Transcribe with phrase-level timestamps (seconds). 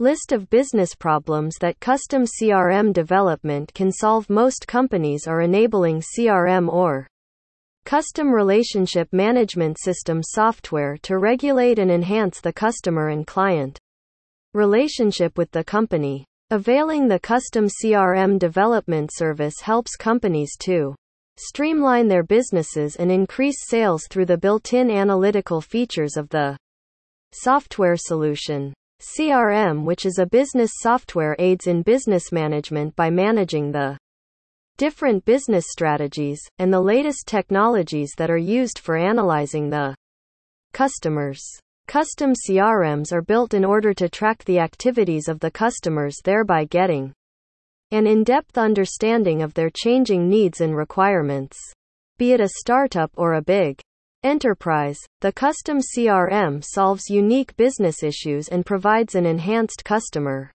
[0.00, 4.28] List of business problems that custom CRM development can solve.
[4.28, 7.06] Most companies are enabling CRM or
[7.84, 13.78] custom relationship management system software to regulate and enhance the customer and client
[14.52, 16.24] relationship with the company.
[16.50, 20.96] Availing the custom CRM development service helps companies to
[21.36, 26.56] streamline their businesses and increase sales through the built in analytical features of the
[27.32, 28.74] software solution.
[29.12, 33.98] CRM, which is a business software, aids in business management by managing the
[34.76, 39.94] different business strategies and the latest technologies that are used for analyzing the
[40.72, 41.42] customers.
[41.86, 47.12] Custom CRMs are built in order to track the activities of the customers, thereby getting
[47.90, 51.58] an in depth understanding of their changing needs and requirements.
[52.16, 53.80] Be it a startup or a big
[54.24, 60.50] enterprise, the custom CRM solves unique business issues and provides an enhanced customer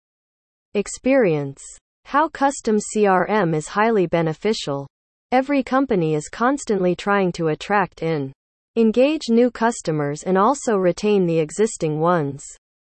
[0.74, 1.62] experience.
[2.06, 4.88] How custom CRM is highly beneficial.
[5.32, 8.34] Every company is constantly trying to attract in
[8.76, 12.44] engage new customers and also retain the existing ones.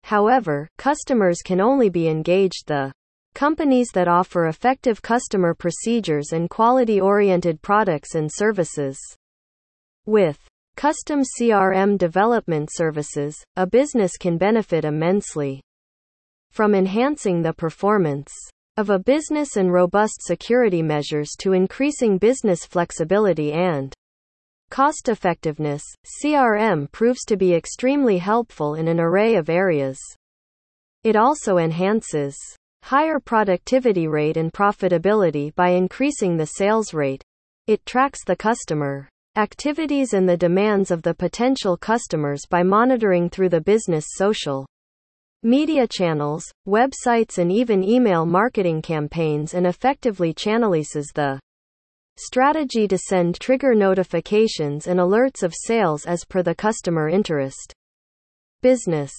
[0.03, 2.91] However, customers can only be engaged the
[3.33, 8.97] companies that offer effective customer procedures and quality oriented products and services.
[10.05, 10.39] With
[10.81, 15.61] custom CRM development services, a business can benefit immensely
[16.49, 18.33] from enhancing the performance
[18.77, 23.93] of a business and robust security measures to increasing business flexibility and
[24.71, 25.83] Cost effectiveness
[26.19, 29.99] CRM proves to be extremely helpful in an array of areas.
[31.03, 32.35] It also enhances
[32.81, 37.23] higher productivity rate and profitability by increasing the sales rate.
[37.67, 43.49] It tracks the customer activities and the demands of the potential customers by monitoring through
[43.49, 44.65] the business social
[45.43, 51.39] media channels, websites, and even email marketing campaigns and effectively channelises the
[52.17, 57.73] Strategy to send trigger notifications and alerts of sales as per the customer interest.
[58.61, 59.11] Business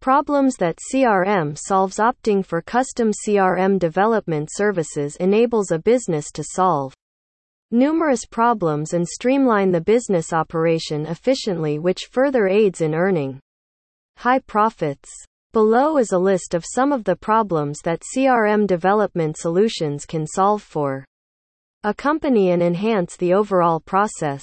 [0.00, 6.94] problems that CRM solves opting for custom CRM development services enables a business to solve
[7.70, 13.40] numerous problems and streamline the business operation efficiently, which further aids in earning
[14.16, 15.10] high profits.
[15.52, 20.62] Below is a list of some of the problems that CRM development solutions can solve
[20.62, 21.04] for
[21.82, 24.42] accompany and enhance the overall process.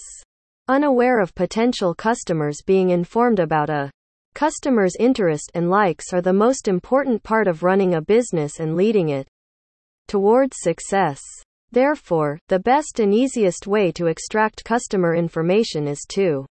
[0.67, 3.91] Unaware of potential customers being informed about a
[4.33, 9.09] customer's interest and likes are the most important part of running a business and leading
[9.09, 9.27] it
[10.07, 11.19] towards success.
[11.73, 16.45] Therefore, the best and easiest way to extract customer information is to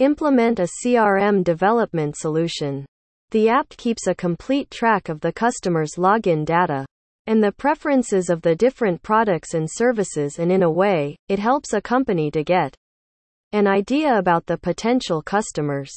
[0.00, 2.84] implement a CRM development solution.
[3.30, 6.84] The app keeps a complete track of the customer's login data
[7.28, 11.72] and the preferences of the different products and services, and in a way, it helps
[11.72, 12.74] a company to get
[13.52, 15.92] an idea about the potential customers.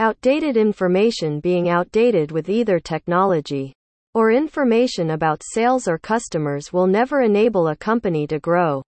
[0.00, 3.72] Outdated information being outdated with either technology
[4.14, 8.82] or information about sales or customers will never enable a company to grow.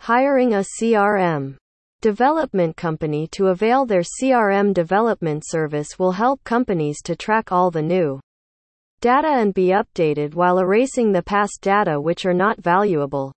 [0.00, 1.56] Hiring a CRM
[2.00, 7.80] development company to avail their CRM development service will help companies to track all the
[7.80, 8.20] new
[9.00, 13.32] data and be updated while erasing the past data which are not valuable.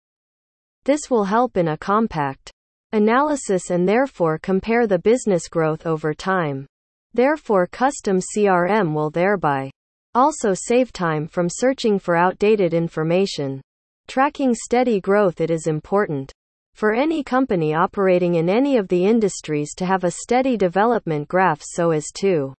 [0.86, 2.52] This will help in a compact
[2.92, 6.66] analysis and therefore compare the business growth over time.
[7.14, 9.70] Therefore, custom CRM will thereby
[10.16, 13.62] also save time from searching for outdated information.
[14.08, 16.32] Tracking steady growth it is important
[16.74, 21.62] for any company operating in any of the industries to have a steady development graph
[21.62, 22.54] so as to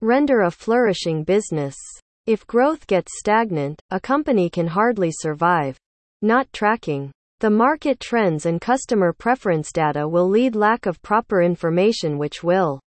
[0.00, 1.74] render a flourishing business.
[2.26, 5.76] If growth gets stagnant, a company can hardly survive.
[6.22, 12.16] Not tracking the market trends and customer preference data will lead lack of proper information
[12.16, 12.80] which will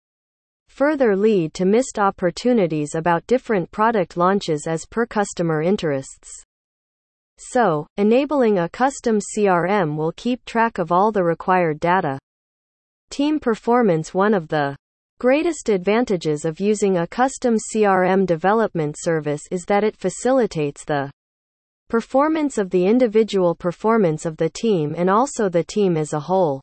[0.77, 6.31] further lead to missed opportunities about different product launches as per customer interests.
[7.39, 12.19] So, enabling a custom CRM will keep track of all the required data.
[13.09, 14.77] Team performance One of the
[15.19, 21.11] Greatest advantages of using a custom CRM development service is that it facilitates the
[21.89, 26.61] performance of the individual performance of the team and also the team as a whole.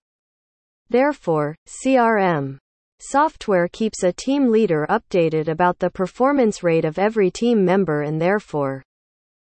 [0.88, 2.60] Therefore, CRM
[3.10, 8.22] software keeps a team leader updated about the performance rate of every team member and
[8.22, 8.84] therefore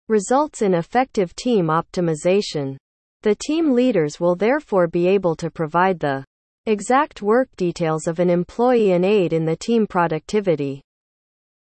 [0.07, 2.77] results in effective team optimization.
[3.21, 6.25] The team leaders will therefore be able to provide the
[6.67, 10.83] Exact work details of an employee and aid in the team productivity.